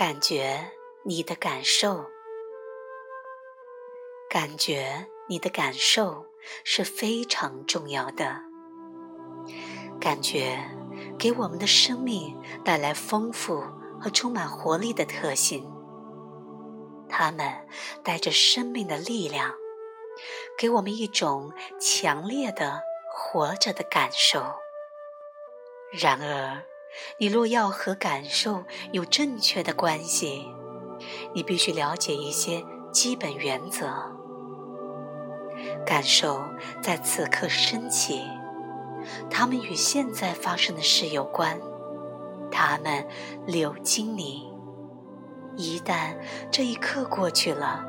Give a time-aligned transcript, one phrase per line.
[0.00, 0.72] 感觉
[1.02, 2.06] 你的感受，
[4.30, 6.24] 感觉你的感受
[6.64, 8.40] 是非常重要的。
[10.00, 10.58] 感觉
[11.18, 12.34] 给我们的生命
[12.64, 13.62] 带来丰富
[14.00, 15.70] 和充满活力的特性，
[17.06, 17.68] 它们
[18.02, 19.54] 带着生命的力量，
[20.56, 22.80] 给我们一种强烈的
[23.12, 24.42] 活着的感受。
[25.92, 26.64] 然而，
[27.18, 30.46] 你若要和感受有正确的关系，
[31.34, 33.86] 你必须了解一些基本原则。
[35.86, 36.42] 感受
[36.82, 38.22] 在此刻升起，
[39.30, 41.60] 它们与现在发生的事有关，
[42.50, 43.06] 它们
[43.46, 44.48] 流经你。
[45.56, 46.16] 一旦
[46.50, 47.84] 这一刻过去了，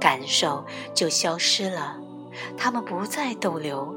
[0.00, 1.98] 感受就消失了，
[2.56, 3.94] 它们不再逗留，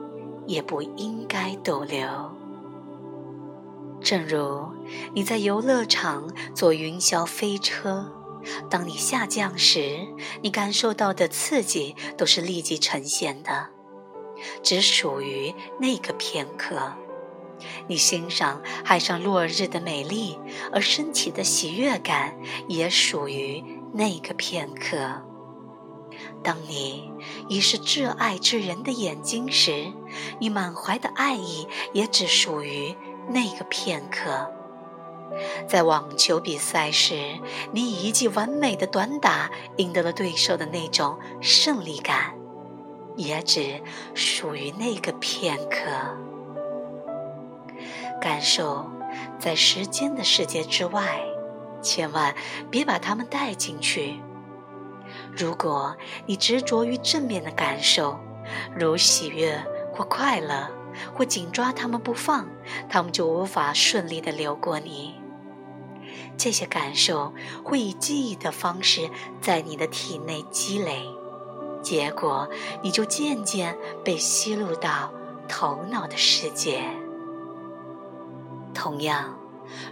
[0.48, 2.08] 也不应该逗留。
[4.08, 4.70] 正如
[5.14, 8.10] 你在游乐场坐云霄飞车，
[8.70, 10.08] 当你下降时，
[10.42, 13.68] 你感受到的刺激都是立即呈现的，
[14.64, 16.94] 只属于那个片刻。
[17.90, 20.40] 你欣赏海上落日的美丽，
[20.72, 22.40] 而升起的喜悦感
[22.70, 23.62] 也属于
[23.94, 25.22] 那个片刻。
[26.42, 27.12] 当你
[27.50, 29.92] 已是挚爱之人的眼睛时，
[30.40, 32.96] 你满怀的爱意也只属于。
[33.30, 34.50] 那个片刻，
[35.68, 37.38] 在网球比赛时，
[37.74, 42.36] 你以一记完美的短打赢得了对手的那种胜利感，
[43.18, 43.82] 也只
[44.14, 45.80] 属于那个片刻。
[48.22, 48.90] 感受
[49.38, 51.22] 在时间的世界之外，
[51.82, 52.34] 千万
[52.72, 54.22] 别把它们带进去。
[55.32, 58.18] 如果你执着于正面的感受，
[58.74, 59.62] 如喜悦
[59.94, 60.70] 或快乐。
[61.14, 62.48] 或紧抓它们不放，
[62.90, 65.16] 它们就无法顺利地流过你。
[66.38, 69.10] 这些感受会以记忆的方式
[69.42, 71.08] 在你的体内积累，
[71.82, 72.48] 结果
[72.84, 75.12] 你就渐渐被吸入到
[75.48, 76.84] 头脑的世界。
[78.74, 79.38] 同样，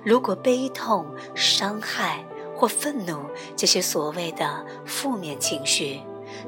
[0.03, 2.23] 如果悲痛、伤害
[2.55, 3.25] 或愤怒
[3.55, 6.01] 这些所谓的负面情绪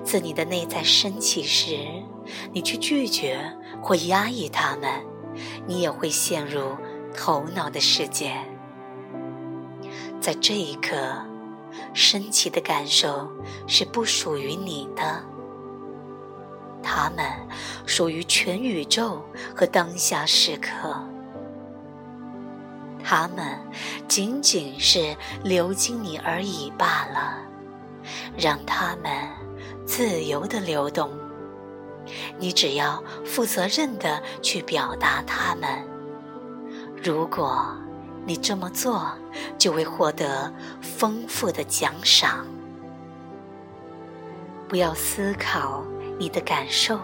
[0.03, 1.75] 自你的内在升起时，
[2.53, 4.91] 你去拒绝或压抑他们，
[5.65, 6.75] 你也会陷入
[7.15, 8.35] 头脑的世界。
[10.19, 10.93] 在这一刻，
[11.93, 13.31] 升起的感受
[13.65, 15.23] 是不属于你的，
[16.83, 17.25] 它们
[17.85, 19.23] 属于全宇宙
[19.55, 21.01] 和当下时刻。
[23.01, 23.57] 它们
[24.05, 25.15] 仅仅是
[25.45, 27.37] 流经你而已罢了，
[28.37, 29.09] 让它们
[29.85, 31.09] 自由的流动。
[32.37, 35.67] 你只要负责任的去表达它们。
[37.03, 37.75] 如果
[38.25, 39.11] 你这么做，
[39.57, 40.51] 就会获得
[40.81, 42.45] 丰富的奖赏。
[44.67, 45.83] 不要思考
[46.17, 46.99] 你的感受。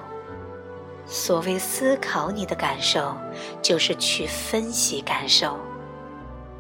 [1.06, 3.16] 所谓思考你的感受，
[3.62, 5.58] 就是去分析感受，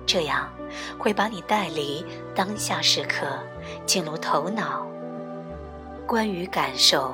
[0.06, 0.50] 这样
[0.98, 2.06] 会把你带离
[2.36, 3.26] 当下时刻，
[3.86, 4.86] 进入头脑。
[6.06, 7.14] 关于感受。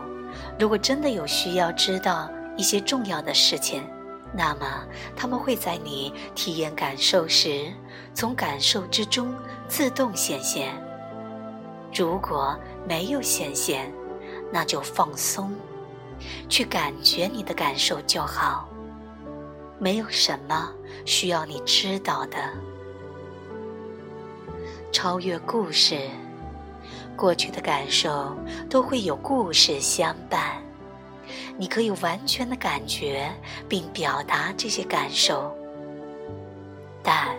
[0.59, 3.83] 如果真的有需要知道一些重要的事情，
[4.33, 4.83] 那么
[5.15, 7.65] 他们会在你体验感受时，
[8.13, 9.33] 从感受之中
[9.67, 10.71] 自动显现。
[11.93, 12.57] 如果
[12.87, 13.91] 没有显现，
[14.51, 15.51] 那就放松，
[16.47, 18.69] 去感觉你的感受就好。
[19.79, 20.71] 没有什么
[21.05, 22.37] 需要你知道的。
[24.91, 26.09] 超越故事。
[27.19, 28.33] 过去的感受
[28.69, 30.55] 都会有故事相伴，
[31.57, 33.29] 你可以完全的感觉
[33.67, 35.53] 并表达这些感受，
[37.03, 37.35] 但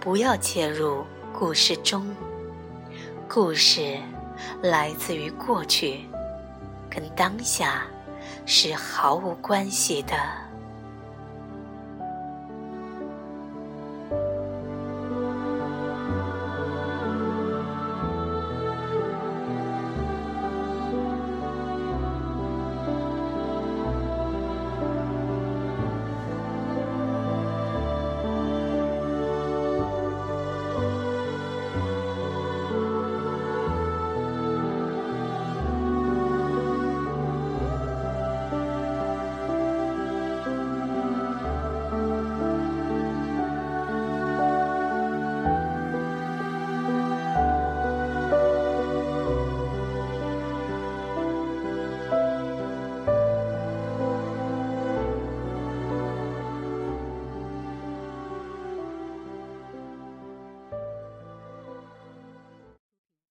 [0.00, 2.12] 不要介入故事中。
[3.28, 3.96] 故事
[4.60, 6.00] 来自于过去，
[6.90, 7.84] 跟当下
[8.44, 10.16] 是毫无关系的。